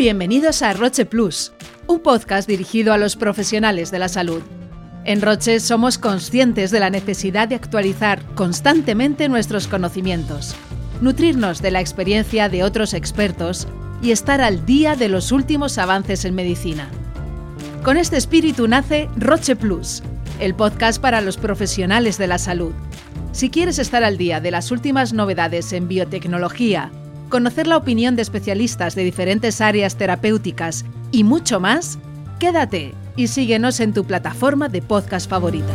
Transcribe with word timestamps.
Bienvenidos 0.00 0.62
a 0.62 0.72
Roche 0.72 1.04
Plus, 1.04 1.52
un 1.86 2.00
podcast 2.00 2.48
dirigido 2.48 2.94
a 2.94 2.96
los 2.96 3.16
profesionales 3.16 3.90
de 3.90 3.98
la 3.98 4.08
salud. 4.08 4.40
En 5.04 5.20
Roche 5.20 5.60
somos 5.60 5.98
conscientes 5.98 6.70
de 6.70 6.80
la 6.80 6.88
necesidad 6.88 7.48
de 7.48 7.54
actualizar 7.54 8.24
constantemente 8.34 9.28
nuestros 9.28 9.68
conocimientos, 9.68 10.56
nutrirnos 11.02 11.60
de 11.60 11.72
la 11.72 11.82
experiencia 11.82 12.48
de 12.48 12.64
otros 12.64 12.94
expertos 12.94 13.68
y 14.00 14.12
estar 14.12 14.40
al 14.40 14.64
día 14.64 14.96
de 14.96 15.10
los 15.10 15.32
últimos 15.32 15.76
avances 15.76 16.24
en 16.24 16.34
medicina. 16.34 16.88
Con 17.84 17.98
este 17.98 18.16
espíritu 18.16 18.68
nace 18.68 19.10
Roche 19.18 19.54
Plus, 19.54 20.02
el 20.38 20.54
podcast 20.54 20.98
para 20.98 21.20
los 21.20 21.36
profesionales 21.36 22.16
de 22.16 22.26
la 22.26 22.38
salud. 22.38 22.72
Si 23.32 23.50
quieres 23.50 23.78
estar 23.78 24.02
al 24.02 24.16
día 24.16 24.40
de 24.40 24.50
las 24.50 24.70
últimas 24.70 25.12
novedades 25.12 25.74
en 25.74 25.88
biotecnología, 25.88 26.90
conocer 27.30 27.66
la 27.66 27.78
opinión 27.78 28.16
de 28.16 28.22
especialistas 28.22 28.94
de 28.94 29.04
diferentes 29.04 29.62
áreas 29.62 29.96
terapéuticas 29.96 30.84
y 31.10 31.24
mucho 31.24 31.60
más, 31.60 31.98
quédate 32.38 32.92
y 33.16 33.28
síguenos 33.28 33.80
en 33.80 33.94
tu 33.94 34.04
plataforma 34.04 34.68
de 34.68 34.82
podcast 34.82 35.30
favorita. 35.30 35.72